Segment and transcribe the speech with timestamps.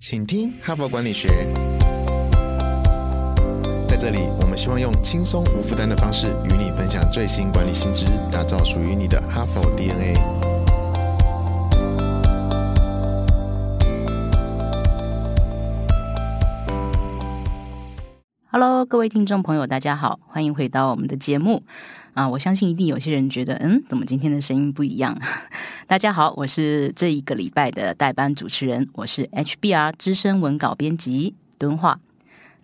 [0.00, 1.28] 请听哈佛管理学。
[3.88, 10.16] 在这里，我们希望用轻松无负担的方式与你分享最新管理新知，打造属于你的哈佛 DNA。
[18.52, 21.64] Hello，各位听众朋友，大家好，欢迎回到我们的节目
[22.18, 22.28] 啊！
[22.28, 25.16] 我相信一定有些人觉得，嗯，怎么今天的声音不一样？
[25.86, 32.00] 大家好，我是这一个礼拜的代班主持人，我是 HBR 资深文稿编辑敦化。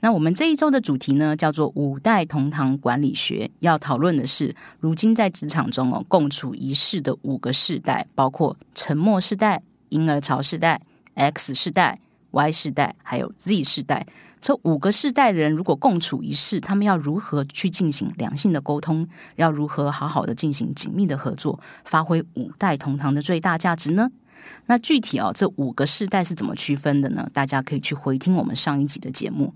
[0.00, 10.80] 那我们这一周的主题呢，叫做五代同堂管理学，要讨论的是如今在职场中哦共处一室的五个世代，包括沉默世代、婴儿潮世代、
[11.14, 12.00] X 世代、
[12.32, 14.04] Y 世代，还有 Z 世代。
[14.44, 19.08] 这五个世代的人如果共处一室，他们要如何去进行良性的沟通？
[19.36, 24.10] 要如何好好的进行紧密的合作，发挥五代同堂的最大价值呢？
[24.66, 27.26] 那具体哦，这五个世代是怎么区分的呢？
[27.32, 29.50] 大家可以去回听我们上一集的节目。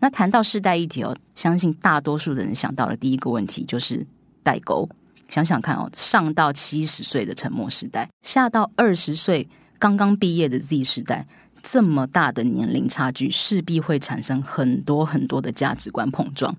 [0.00, 4.04] 那谈到世代议题哦，相信大多数的人想到的第一个问题就是
[4.42, 4.88] 代沟。
[5.28, 11.24] 想想看哦，上到七十岁的沉默时代，下到二十岁刚刚毕业的 Z 时代，
[11.68, 16.54] 这么大的年龄差距，势必会产生很多很多的价值观碰撞。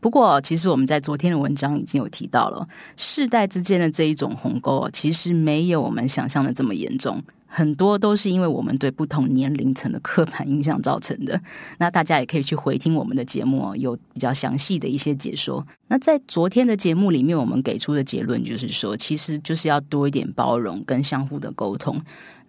[0.00, 7.22] 不过，其实我们在昨天的文章已经有提到了，世代之间的这一种鸿沟，其实没有我们想象的这么严重。
[7.50, 11.40] 很多都是因为我们对不同年龄层的刻板印象造成的。
[11.78, 15.66] 那大家也可以去回听我们的节目哦，有比较详细的一些解说。
[15.88, 22.00] 那在昨天的节目里面，我们给出的结论就是说，其实就是要多一点包容跟相互的沟通。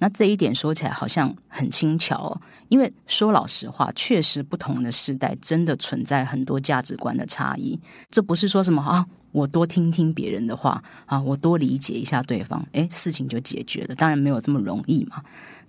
[0.01, 7.79] 那这一点说起来好像很轻巧，因为说老实话，确实不同的时代真的存在很多价值观的差异。
[8.11, 9.05] 这不是说什么啊。
[9.31, 13.95] 我多听听别人的话啊，我多理解一下对方，哎，事情就解决了。
[13.95, 15.21] 当然没有这么容易嘛。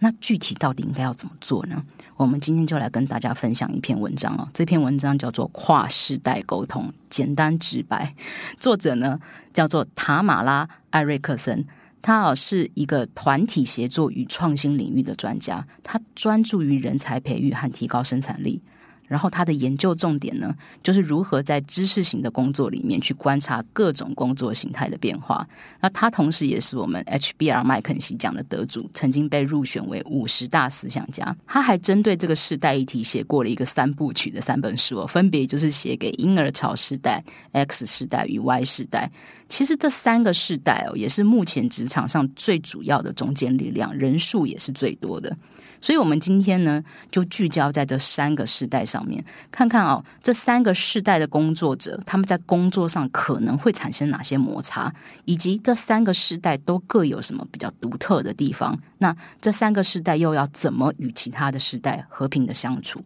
[0.03, 1.85] 那具体到底应该要怎么做呢？
[2.17, 4.49] 我们今天就来跟大家分享一篇文章哦。
[4.55, 8.15] 这篇文章叫做《跨世代沟通，简单直白》。
[8.59, 9.21] 作者呢
[9.53, 11.67] 叫做塔马拉艾瑞克森，
[12.01, 18.63] 他啊是一个团体协作与创新领域的专家，他专注于人才培育和提高生产力。
[19.11, 20.55] 然后他的研究重点呢，
[20.85, 25.45] 就是如何在知识型的工作里面去观察各种工作形态的变化。
[25.81, 31.37] 那他同时也是我们 HBR 麦肯锡奖的得主，曾经被入选为五十大思想家。
[31.45, 39.11] 他还针对这个世代议题写过了一个三部曲的三本书，分别就是写给婴儿潮时代、X 世代与 Y 世代。
[39.49, 45.37] 其实这三个世代哦，也是目前职场上最主要的中坚力量，人数也是最多的。
[45.81, 54.93] 所以，我们今天呢，就聚焦在这三个世代上面，看看哦，这三个世代的工作者，他们在工作上可能会产生哪些摩擦，
[55.25, 58.79] 以及这三个世代都各有什么比较独特的地方。
[58.99, 63.03] 那这三个世代又要怎么与其他的世代和平的相处？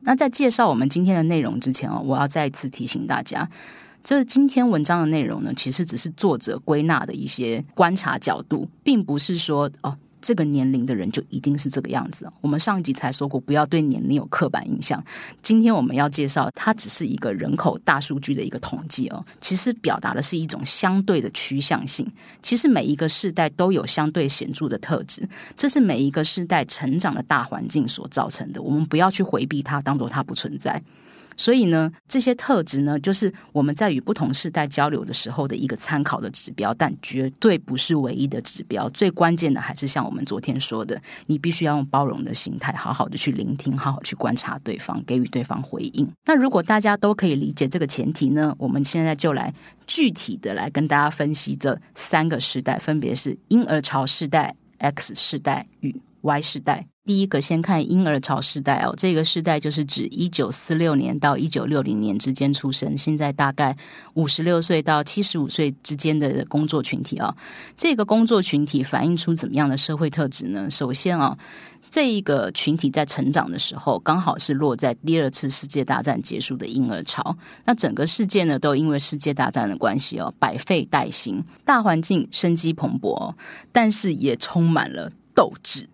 [0.00, 3.46] 那在介绍我们今天的内容之前哦，我要再次提醒大家，
[4.02, 9.94] 这今天文章的内容呢，其实只是作者归纳的一些观察角度，并不是说哦。
[10.26, 12.28] 这个年龄的人就一定是这个样子。
[12.40, 15.00] 我们上一集才说过，不要对年龄有刻板印象。
[15.40, 19.24] 今天我们要介绍，它只是一个人口大数据的一个统计哦。
[19.40, 22.10] 其实表达的是一种相对的趋向性。
[22.42, 25.22] 其实每一个世代都有相对显著的特质，
[25.56, 28.60] 这是每一个世代成长的大环境所造成的。
[28.60, 30.82] 我们不要去回避它，当做它不存在。
[31.36, 38.88] 所以呢，这些特质呢，就是我们在与不同世代交流的时候的一个参考的指标，但绝对不是唯一的指标。
[38.90, 46.10] 最关键的还是像我们昨天说的，你必须要用包容的心态，好好的去聆听，好好去观察对方，给予对方回应。
[46.24, 49.52] 那如果大家都可以理解这个前提呢，我们现在就来
[49.86, 55.94] 具体的来跟大家分析这三个时代，分别是婴儿潮世代、X 世代与
[56.26, 56.86] Y 世代。
[57.04, 63.76] 第一个先看婴儿潮世代哦，这个世代就是指一九四六年到一九六零年之间出生，现在大概
[64.14, 67.32] 五十六岁到七十五岁之间的工作群体哦。
[67.76, 70.68] 这个工作群体反映出怎么样的社会特质呢？
[70.68, 71.38] 首先啊，
[71.88, 77.36] 这一个群体在成长的时候，刚好是落在第二次世界大战结束的婴儿潮。
[77.64, 83.32] 那整个世界呢，都因为世界大战的关系哦，百废待兴，大环境生机蓬勃，
[83.70, 85.88] 但是也充满了斗志。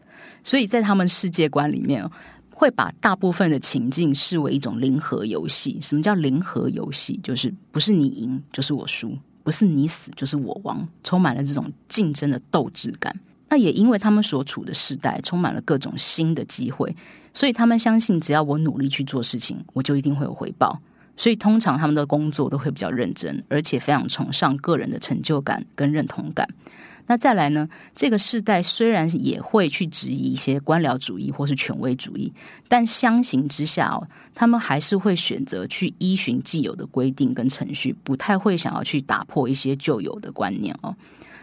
[0.45, 2.09] 所以在他们世界观里面，
[2.51, 5.79] 会把大部分的情境视为一种零和游戏。
[5.81, 7.19] 什么叫零和游戏？
[7.23, 13.15] 就是不是你赢就是我输，不是你死就是我亡，充满了这种竞争的斗志感。
[13.49, 16.95] 那也因为他们所处的时代充满了各种新的机会，
[17.35, 20.81] 所以他们相信只要我努力去做事情，我就一定会有回报。
[21.15, 26.49] 所以通常他们的工作都会比较认真，而且非常崇尚个人的成就感跟认同感。
[27.07, 32.33] 那再来呢，这个世代虽然也会去质疑一些官僚主义或是权威主义，
[32.69, 40.95] 但相形之下哦，他们还是会选择去依循既有的规定跟程序，不太会想要去打破一些旧有的观念哦。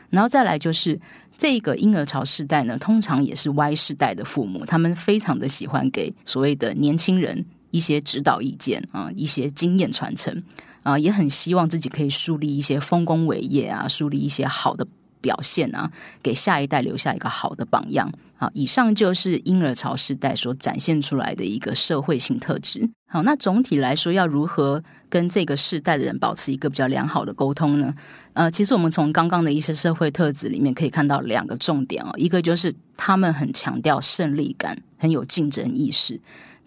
[0.09, 0.99] 然后再来就是
[1.37, 10.41] 这个婴儿潮世代呢，通常也是 Y 世代的父母，他们非常的喜欢给所谓的年轻人一些指导意见啊，一些经验传承
[10.81, 14.87] 啊，也很希望自己可以树立一些丰功伟业啊，树立一些好的
[15.21, 18.11] 表现啊，给下一代留下一个好的榜样。
[18.37, 22.89] 好，以上就是婴儿潮世代所展现出来的一个社会性特质。
[23.07, 27.93] 好，那总体来说，要如何跟这个世代的人保持一个比较良好的沟通呢？
[28.33, 36.15] 呃，其实我们从刚刚的一些社会特质里面可以看到两个重点哦，一个就是他们很强调胜利感，很有竞争意识；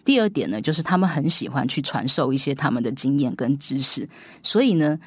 [0.05, 4.07] 第二点呢，就是他们很喜欢去传授一些他们的经验跟知识。
[4.43, 4.99] 所以呢，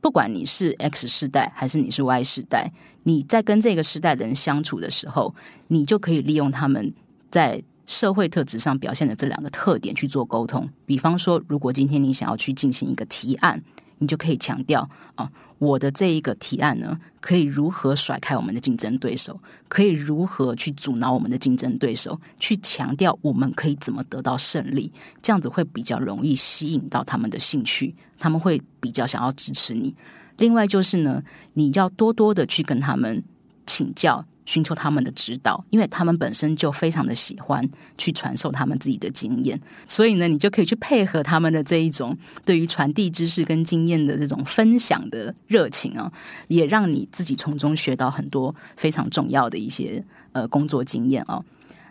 [0.00, 5.34] 不管你是 X 世代还是你是 Y 世代，你在跟这个时代的人相处的时候，
[5.68, 6.92] 你就可以利用他们
[7.30, 10.68] 在社会特质上表现的这两个特点去做沟通。
[10.86, 13.62] 比方说，如果今天你想要去进行一个提案，
[13.98, 15.30] 你就可以强调啊。
[15.60, 19.38] 我的这一个提案呢，可以如何甩开我们的竞争对手？
[19.68, 22.18] 可以如何去阻挠我们的竞争对手？
[22.38, 24.90] 去强调我们可以怎么得到胜利？
[25.20, 29.94] 这样子会比较容易吸引到他们的兴趣，他们会比较想要支持你。
[30.38, 31.22] 另外就是呢，
[31.52, 33.22] 你要多多的去跟他们
[33.66, 34.24] 请教。
[34.50, 37.64] 寻求他们的指导，因为他们本身就非常的喜欢
[37.96, 46.10] 去传授他们自己的经验，所以呢，你就可以去配合他们的这一种对于传递知识跟经验的这种分享的热情啊，
[46.48, 51.40] 也让你自己从中学到很多非常重要的一些呃工作经验啊。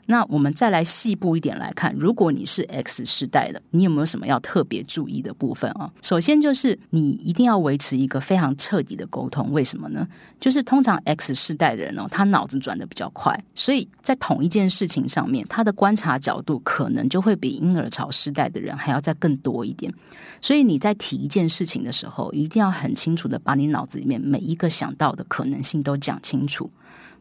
[0.09, 5.87] 那我们再来细部一点来看，如果你是 X 世代的，你有没有什么要特别注意的部分啊？
[6.01, 10.07] 首先就是你一定要维持一个非常彻底的沟通，为什么呢？
[10.39, 19.93] 就是通常 X 世代的人哦，他脑子转的比较快，所以在同一件事情上面，他的观察角度可能就会比婴儿潮世代的人还要再更多一点。
[20.41, 26.67] 所以你在提一件事情的时候，一定要很清楚的把你脑子里面每一个想到的可能性都讲清楚。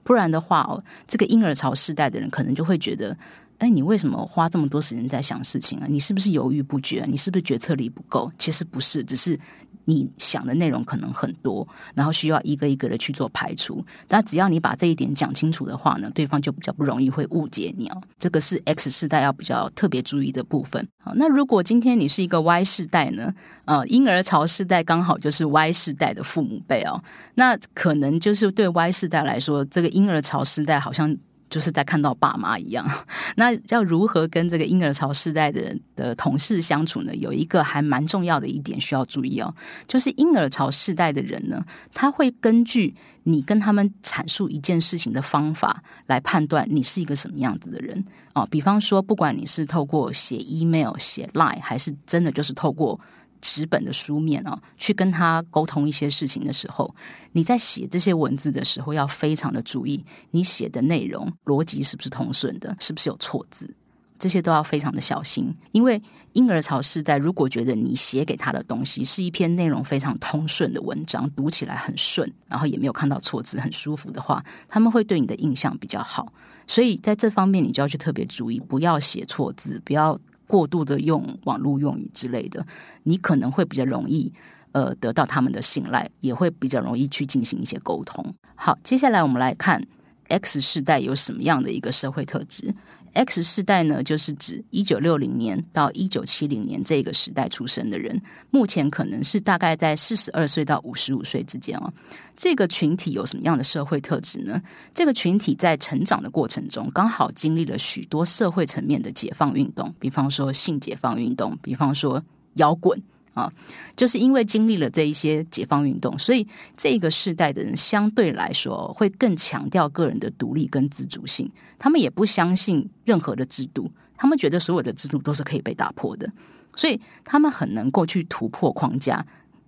[0.09, 3.15] 不然的话哦，这个婴儿潮世代的人可能就会觉得，
[3.59, 5.87] 哎，你为什么花这么多时间在想事情啊？
[5.87, 7.05] 你是不是犹豫不决？
[7.07, 8.33] 你是不是决策力不够？
[8.39, 9.39] 其实不是，只是。
[9.85, 13.85] 你想的内容可能很多，然后需要一个一个的去做排除。
[14.07, 18.01] 但只要你把这一点讲清楚的话呢，对方就比较不容易会误解你哦。
[18.19, 20.87] 这个是 X 世代要比较特别注意的部分。
[21.03, 23.35] 好，那如果今天你是一个 Y 世代呢？
[23.65, 27.03] 呃，婴儿潮世代刚好就是 Y 世代的父母辈哦，
[27.35, 31.17] 那可能就是对 Y 世代来说，这个婴儿潮世代好像。
[31.51, 32.87] 就是在看到爸妈一样，
[33.37, 37.15] 那要如何跟这个婴儿潮世代的人的同事相处呢？
[37.15, 39.55] 有一个还蛮重要的一点需要注意哦，
[39.87, 41.65] 就是婴儿潮世代的人呢，
[41.95, 48.05] 他会根据你跟他们阐述一件事情的方法来判断你是一个什么样子的人
[48.35, 48.47] 哦。
[48.51, 52.99] 比方说，不管你是透过写 email、写 line，还是真的就是透过。
[53.41, 56.95] 纸本的书面哦，去跟他沟通一些事情的时候，
[57.33, 63.75] 你在写这些文字的时候，要非常的注意，你写的内容逻辑是不是通顺的，是不是有错字，
[64.19, 65.55] 这些都要非常的小心。
[65.73, 66.01] 因为
[66.33, 76.33] 婴儿潮时代，如果觉得你写给他的东西是一篇内容非常通顺的文章，读起来很顺，然后也没有看到错字，很舒服的话，他们会对你的印象比较好。
[76.67, 80.19] 所以在这方面，你就要去特别注意，不要写错字，不要。
[80.49, 82.67] 过度的用网络用语之类的，
[83.05, 84.33] 你可能会比较容易
[84.73, 88.35] 呃得到他们的信赖，也会比较容易去进行一些沟通。
[88.57, 89.81] 好，接下来我们来看
[90.27, 92.75] X 世代有什么样的一个社会特质。
[93.13, 101.93] X 世代呢，就是指一九六零年到一九七零年这个时代出生的人，目前可能是大概在四十二岁到五十五岁之间哦。
[102.37, 104.61] 这个群体有什么样的社会特质呢？
[104.95, 112.23] 这个群体在成长的过程中，刚好经历了许多社会层面的解放运动，比方说性解放运动，比方说
[112.55, 113.01] 摇滚。
[113.39, 113.53] 啊，
[113.95, 121.49] 就是因为经历了这一些解放运动，所以这个世代的人相对来说会更强调个人的独立跟自主性。
[121.79, 126.29] 他们也不相信任何的制度，他们觉得所有的制度都是可以被打破的，
[126.75, 129.25] 所以他们很能够去突破框架，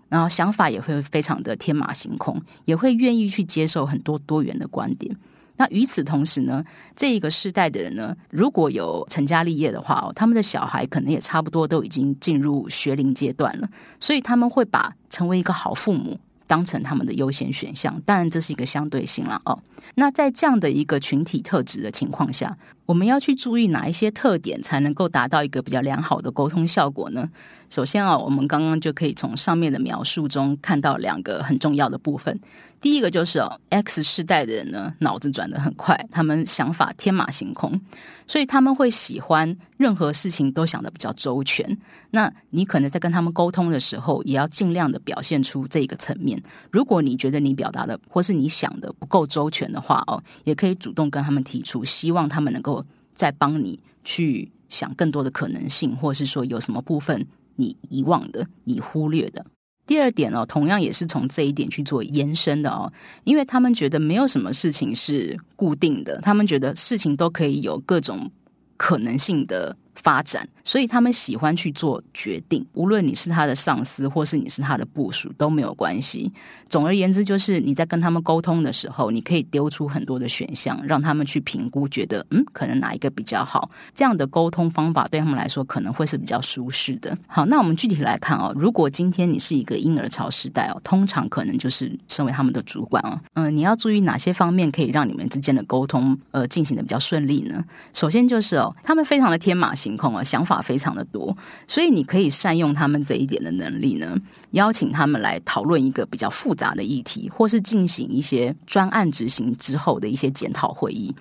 [0.09, 5.17] 然后想法也会非常的天马行空，也会愿意去接受很多多元的观点。
[5.61, 6.65] 那与此同时呢，
[6.97, 13.69] 这一个世代的人呢，如果有成家立业的话哦，他们的小孩可能也差不多都已经进入学龄阶段了，
[14.01, 18.01] 所以他们会把成为一个好父母当成他们的优先选项。
[18.07, 19.63] 当然，这是一个相对性了哦。
[19.97, 22.57] 那在这样的一个群体特质的情况下，
[22.91, 27.31] 我们要去注意哪一些特点，才能够达到一个比较良好的沟通效果呢？
[27.69, 32.37] 首先啊，我们刚刚就可以从上面的描述中看到两个很重要的部分。
[32.81, 37.81] 第一个就是哦，X 世代的人呢，脑子转得很快，他们想法天马行空，
[38.27, 41.79] 所以他们会喜欢任何事情都想得比较周全。
[42.11, 46.43] 那你可能在跟他们沟通的时候，也要尽量的表现出这个层面。
[46.73, 52.80] 如果你觉得你表达的或是你想的不够周全的话哦，也可以主动跟他们提出，希望他们能够
[53.21, 57.27] 在帮你去想更多的可能性，或是说有什么部分。
[57.57, 59.45] 你遗忘的，你忽略的。
[59.87, 62.91] 第二点哦，同样也是从这一点去做延伸的哦，
[63.25, 68.31] 因为他们觉得没有什么事情是固定的，他们觉得事情都可以有各种
[68.79, 69.77] 可能性的。
[70.03, 72.65] 发展，所以他们喜欢去做决定。
[72.73, 76.33] 无论你是他的上司，或是你是他的部属，都没有关系。
[76.69, 83.71] 总而言之，就是你在跟他们沟通的时候，你可以丢出很多的选项，让他们去评估，觉得嗯，可能哪一个比较好。
[83.95, 87.17] 这样的沟通方法对他们来说可能会是比较舒适的。
[87.27, 88.53] 好，那我们具体来看哦。
[88.57, 97.63] 如果今天你是一个婴儿潮时代哦，通常可能就是身为他们的主管哦，嗯，你要注意哪些方面可以让你们之间的沟通呃进行的比较顺利呢？
[97.93, 99.90] 首先就是哦，他们非常的天马行。
[99.91, 104.17] 情况啊，想法非常的多，所以你可以善用他们这一点的能力呢，
[104.53, 111.13] 邀请他们来讨论一个比较复杂的议题，或是进行一些专案执行之后的一些检讨会议。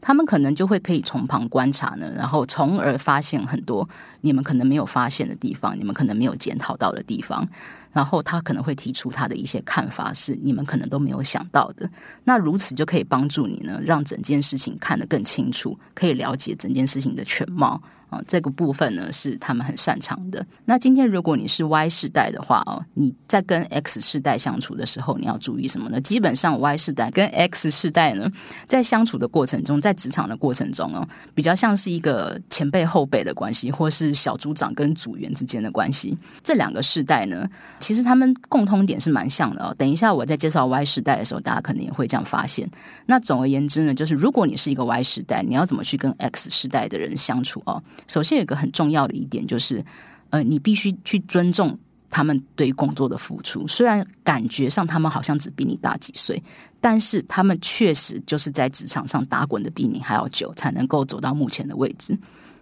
[0.00, 3.88] 他们可能就会可以从旁观察呢，然后从而发现很多
[4.20, 7.48] 你们可能没有发现的地方，你们可能没有检讨到的地方。
[7.92, 11.88] 然后他可能会提出他的一些看法，是你们可能都没有想到的。
[12.24, 17.80] 那如此就可以帮助你呢，让整件事情看得更清楚，可以了解整件事情的全貌。
[18.08, 20.44] 啊，这个部分呢是他们很擅长的。
[20.64, 26.00] 那今天如果你是 Y 世代的话哦，你在跟 X 世代相处的时候，你要注意什么呢？
[26.00, 28.30] 基本上 Y 世代跟 X 世代呢，
[28.68, 36.16] 在相处的过程中，在职场的过程中哦，比较像是一个前辈后辈的关系，或是小组长跟组员之间的关系。
[36.44, 37.48] 这两个世代呢，
[37.80, 39.74] 其实他们共通点是蛮像的哦。
[39.76, 42.70] 等一下我在介绍 Y 世代的时候，大家可能也会这样发现。
[43.06, 47.82] 那总而言之呢，就是如果你是一个 Y 世代，你要怎么去跟 X 世代的人相处哦？
[48.08, 49.84] 首先有一个很重要的一点就是，
[50.30, 53.66] 呃，你必须去尊重他们对于工作的付出。
[53.66, 56.42] 虽然感觉上他们好像只比你大几岁，
[56.80, 62.18] 但是他们确实就是在职场上打滚的比你还要久，才能够走到目前的位置。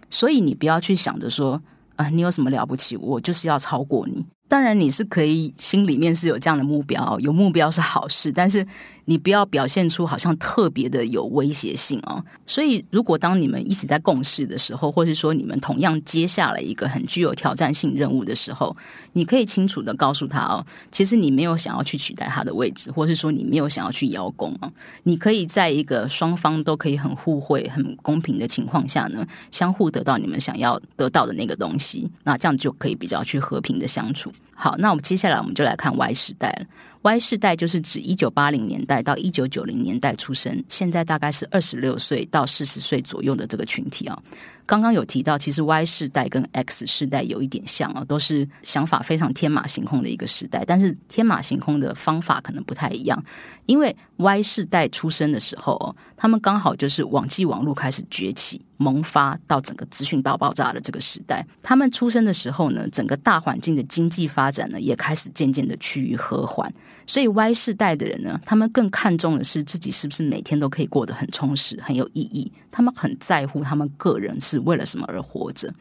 [0.09, 1.61] 所以你不要去想着说，
[1.95, 2.97] 啊，你有什么了不起？
[2.97, 4.25] 我就是要超过你。
[4.47, 8.65] 当然，你是可以心里面是有这样的目标，有目标是好事，但是。
[9.05, 12.23] 你不要表现出好像特别的有威胁性哦。
[12.45, 18.75] 所以，如果当你们一起在共事的时候，或是说你们同样接下了一个很具有挑战性任务的时候，
[19.13, 24.71] 你可以清楚的告诉他哦，其实你没有想要去取代他的位置，或是说你没有想要去邀功啊。
[25.03, 34.31] 你可以在一个双方都可以很互惠、很公平的情况下呢，相互得到你们想要得到的那个东西，那这样就可以比较去和平的相处。
[34.53, 36.65] 好，那我们接下来我们就来看 Y 时代了。
[37.05, 44.19] Y 世代就是指一九八零年代到一九九零年代出生，现在大概是二十六岁到四十岁左右的这个群体啊。
[44.65, 53.23] 刚刚有提到，其实 Y 世代跟 X 世代有一点像啊，都是想法非常天马行空的一个时代，但是天马行空的方法可能不太一样。
[53.67, 61.45] 因为 Y 世代出生的时候，他们刚好就是网际网络开始崛起、萌发到整个资讯大爆炸的这个时代。
[61.63, 66.71] 他们出生的时候呢，整个大环境的经济发展呢，也开始渐渐的趋于和缓。
[67.07, 72.51] 所以 Y 世代的人呢，他们更看重的是自己是不是每天都可以过得很充实、很有意义。
[72.71, 75.73] 他们很在乎他们个人是为了什么而活着，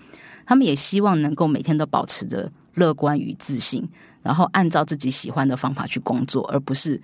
[0.46, 3.88] 他们也希望能够每天都保持着乐观与自信，
[4.22, 7.00] 然后按照自己喜欢的方法去工作，而不是。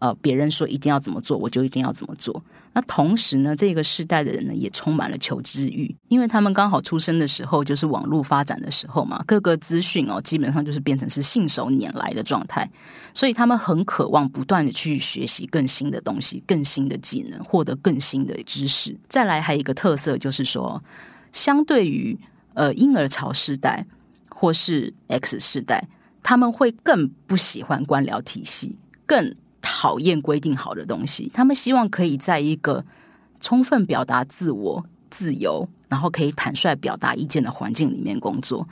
[0.00, 2.42] 呃，别人说一定要怎么做，我就一定要怎么做。
[2.76, 12.68] 那同时呢，这个时代的人呢，也充满了求知欲，因为他们刚好出生的时候就是网络发展的时候嘛，各个资讯哦，基本上就是变成是信手拈来的状态，
[13.14, 18.98] 所以他们很渴望不断的去学习更新的东西、更新的技能，获得更新的知识。
[19.08, 20.82] 再来，还有一个特色就是说，
[21.30, 22.18] 相对于
[22.54, 23.86] 呃婴儿潮时代
[24.28, 25.86] 或是 X 世代，
[26.24, 28.76] 他们会更不喜欢官僚体系，
[29.06, 29.32] 更。
[29.64, 32.84] 讨厌规定好的东西，他们希望可以在一个
[33.40, 38.68] 充分表达自我、自由，然后可以坦率表达意见的环境里面工作。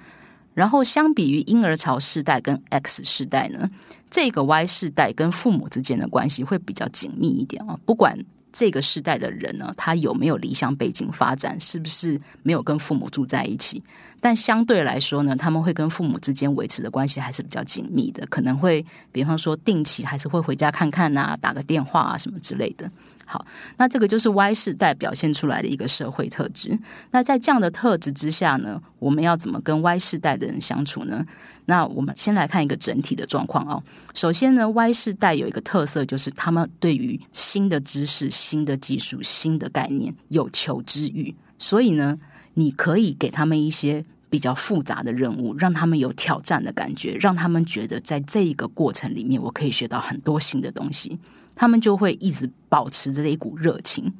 [0.54, 3.70] 然后，相比于婴儿潮世代跟 X 世代呢，
[4.10, 7.78] 这个 Y 世代跟父母之间的关系会比较紧密一点啊。
[7.86, 8.18] 不管
[8.52, 13.82] 这个时代的人呢，他有没有离乡背景发展，是不是没有跟父母住在一起。
[14.20, 22.88] 但相对来说呢，他们会跟父母之间维持的关系还是比较紧密的，可能会比方说定期还是会回家看看呐，打个电话啊什么之类的。
[23.32, 23.46] 好，
[23.78, 26.78] 那这个就是 Y 世代表现出来的一个社会特质。
[27.12, 31.24] 那在这样的特质之下呢，我们要怎么跟 Y 世代的人相处呢？
[31.64, 33.82] 那我们先来看一个整体的状况哦。
[34.12, 42.18] 首先呢，Y 世代有一个特色，就是他们对于新的知识、新的技术、新的概念有求知欲，所以呢，
[42.52, 51.18] 你可以给他们一些比较复杂的任务，让他们有挑战的感觉，让他们觉得在这一个过程里面，我可以学到很多新的东西。
[51.54, 54.12] 他们就会一直保持着一股热情，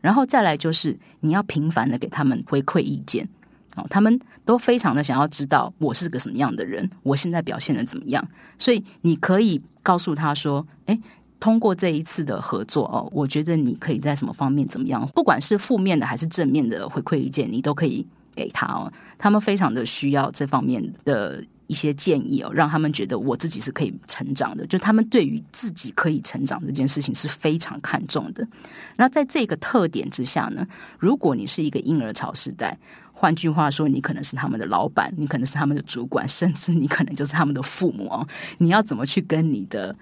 [0.00, 3.28] 然后再来就是你要频繁的给他们回馈意见。
[3.74, 8.22] 哦，他们都非常的想要知道我是个什么样的人，我现在表现的怎么样，
[8.58, 11.00] 所以你可以告诉他说，哎，
[11.40, 21.42] 通过这一次的合作哦，我觉得你可以在什么方面怎么样，不管是负面的还是正面的回馈意见，你都可以给他哦，他们非常的需要这方面的。
[21.66, 28.46] 一些建议哦，让他们觉得我自己是可以成长的，就他们对于自己可以成长这件事情是非常看重的。
[28.96, 30.66] 那在这个特点之下呢，
[30.98, 32.76] 如果你是一个婴儿潮时代，
[33.12, 38.26] 换句话说，你可能是他们的老板，你可能是他们的主管，甚至你可能就是他们的父母哦。
[38.58, 39.94] 你要怎么去跟你的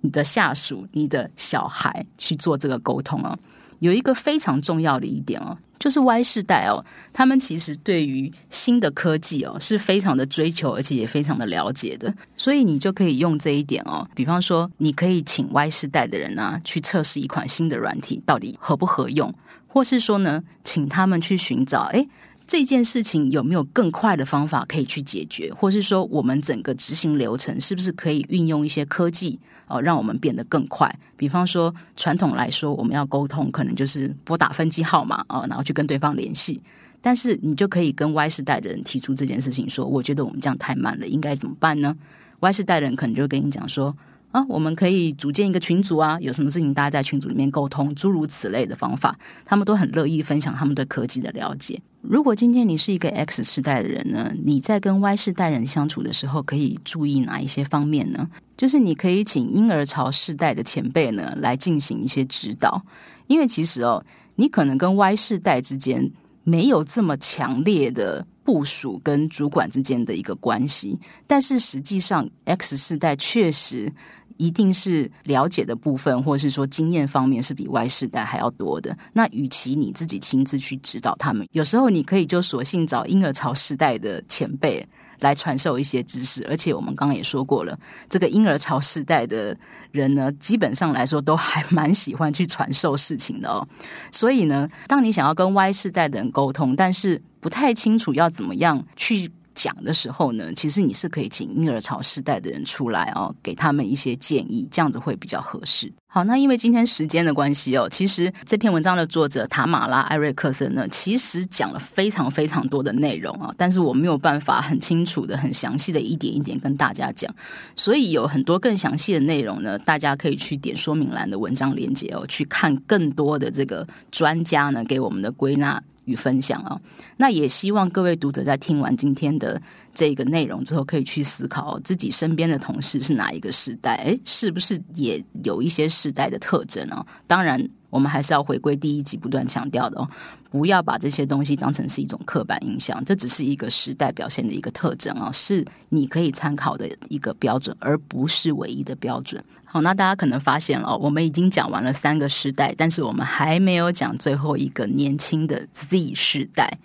[0.00, 3.38] 你的下属、你的小孩去做这个沟通啊？
[3.80, 5.56] 有一个非常重要的一点哦。
[5.78, 12.12] 就是 Y 世代哦，他们其实对于新的科技哦是非常的追求，而且也非常的了解的。
[12.36, 19.32] 所以你就可以用这一点哦，比方说，你可以请 Y 世代的人啊去测试一款新的软体到底合不合用，
[19.68, 22.08] 或是说呢，请他们去寻找诶
[22.46, 29.38] 这件事情有没有更快的方法可以去解决，或是说我们整个执行流程是不是可以运用一些科技。
[29.66, 30.92] 哦，让我们变得更快。
[31.16, 36.62] 比方说，传统来说，我们要沟通，可能就是拨打分机号码哦，然后去跟对方联系。
[37.00, 41.96] 但是，你就可以跟 Y 世代的人提出这件事情，说：“我觉得我们这样太慢了，应该怎么办呢
[42.40, 43.96] ？”Y 世代的人可能就跟你讲说。
[44.30, 51.80] 啊，我们可以组建一个群组啊，有什么事情大家在群组里面沟通，诸如此类的方法，他们都很乐意分享他们对科技的了解。
[52.02, 58.28] 如果今天你是一个 X 世代的人呢，你在跟 Y 世代人相处的时候，可以注意哪一些方面呢？
[58.56, 62.82] 就是你可以请婴儿潮世代的前辈呢来进行一些指导，
[63.26, 64.04] 因为其实哦，
[64.34, 66.10] 你可能跟 Y 世代之间
[66.44, 68.26] 没有这么强烈的。
[68.46, 73.92] 部署跟主管之间的一个关系，但是实际上，X 世代确实
[74.36, 78.96] 一定是了解的部分，或是说经验方面是比 Y 世代还要多的。
[79.12, 84.86] 那与其你自己亲自去指导他们，有时候你可以就索性找婴儿潮世代的前辈。
[85.20, 87.74] 来传授一些知识，而且我们刚刚也说过了，
[88.06, 89.56] 这个婴儿潮时代的
[89.90, 93.66] 人呢，基本上来说都还 蛮喜欢去传授事情的哦。
[94.12, 99.32] 所以呢，当你想要跟 Y 世代的人沟通，但是不太清楚要怎么样去。
[99.56, 105.92] 讲的时候呢，其实你是可以请婴儿潮世代的人出来哦，给他们一些建议，这样子会比较合适。
[106.08, 117.34] 好，那因为今天时间的关系哦，其实这篇文章的作者塔马拉艾瑞克森呢，其实讲了非常非常多的内容啊，但是我没有办法很清楚的、很详细的一点一点跟大家讲，
[117.74, 125.82] 所以有很多更详细的内容呢，大家可以去点说明栏的文章链接哦，去看更多的这个专家呢给我们的归纳。
[126.06, 126.80] 与分享啊，
[127.18, 129.60] 那也希望各位读者在听完今天的
[129.92, 137.04] 这个内容之后，可以去思考自己身边的同事是哪一个时代，诶，是不是也有一些时代的特征呢？
[137.26, 140.08] 当然，我们还是要回归第一集不断强调的哦，
[140.56, 149.44] 不要把这些东西当成是一种刻板印象，这只是一个时代表现的一个特征啊，是你可以参考的一个标准，而不是唯一的标准。
[149.68, 156.78] 好，那大家可能发现了，我们已经讲完了三个时代，但是我们还没有讲最后一个年轻的 Z 世代。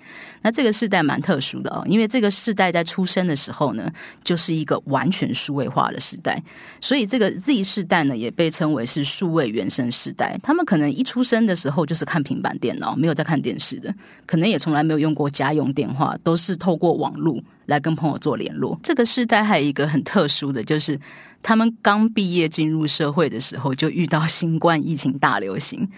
[0.44, 3.90] 那这个世代蛮特殊的哦，因为这个世代在出生的时候呢，
[4.24, 6.42] 就是一个完全数位化的时代，
[6.82, 10.38] 所以这个 Z 世代呢，也被称为是数位原生世代。
[10.42, 13.94] 他们可能一出生的时候就是看平板电脑，没有在看电视是的，
[14.26, 18.80] 可能也从来没有用过家用电话，都是透过网络来跟朋友做联络。
[18.82, 21.00] 这个世代还有一个很特殊的就是。
[21.44, 25.90] 他们刚毕业进入社会的时候，就遇到新冠疫情大流行，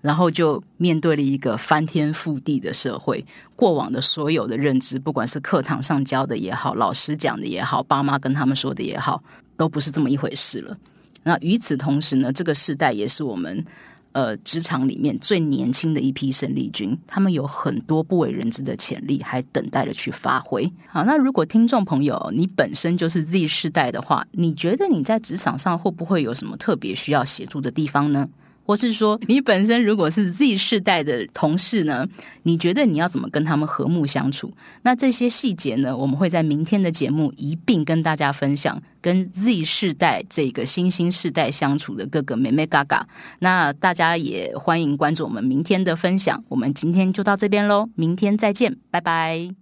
[0.00, 3.26] 然后就面对了一个翻天覆地的社会。
[3.56, 9.20] 过往的所有的认知，不管是课堂上教的也好，老师讲的也好，爸妈跟他们说的也好，
[9.56, 10.78] 都不是这么一回事了。
[11.24, 13.66] 那与此同时呢，这个时代也是我们。
[14.12, 20.70] 呃，职场里面最年轻的一批生力军，他们有很多不为人知的潜力，还等待着去发挥。
[20.86, 28.28] 好，那如果听众朋友你本身就是 Z 世代的话，你觉得你在职场上会不会有什么特别需要协助的地方呢？
[28.72, 32.08] 或是说你本身如果是 Z 世代的同事呢，
[32.44, 34.50] 你觉得你要怎么跟他们和睦相处？
[34.80, 43.06] 那这些细节呢，我们会在明天的节目一并跟大家分享，跟 Z 世代这个新兴世代相处的各个美美嘎嘎。
[43.40, 46.42] 那大家也欢迎关注我们明天的分享。
[46.48, 49.61] 我们今天就到这边喽，明天再见，拜拜。